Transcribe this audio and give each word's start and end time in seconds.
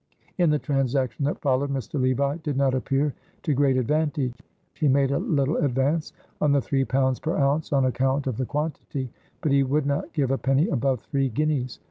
In 0.39 0.49
the 0.49 0.57
transaction 0.57 1.25
that 1.25 1.39
followed 1.41 1.69
Mr. 1.69 2.01
Levi 2.01 2.37
did 2.37 2.57
not 2.57 2.73
appear 2.73 3.13
to 3.43 3.53
great 3.53 3.77
advantage. 3.77 4.33
He 4.73 4.87
made 4.87 5.11
a 5.11 5.19
little 5.19 5.57
advance 5.57 6.11
on 6.41 6.53
the 6.53 6.59
three 6.59 6.83
pounds 6.85 7.19
per 7.19 7.37
ounce 7.37 7.71
on 7.71 7.85
account 7.85 8.25
of 8.25 8.37
the 8.37 8.45
quantity, 8.47 9.11
but 9.41 9.51
he 9.51 9.61
would 9.61 9.85
not 9.85 10.11
give 10.11 10.31
a 10.31 10.39
penny 10.39 10.67
above 10.69 11.01
three 11.01 11.29
guineas. 11.29 11.77